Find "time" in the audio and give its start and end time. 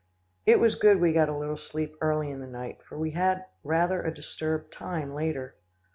4.73-5.13